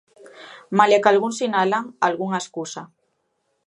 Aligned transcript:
Malia 0.79 0.99
que 1.03 1.09
algúns 1.11 1.37
sinalan 1.41 1.85
algunha 2.07 2.41
escusa. 2.43 2.83